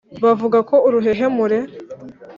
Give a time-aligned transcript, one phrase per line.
[0.23, 1.57] bavuga ko uruhehemure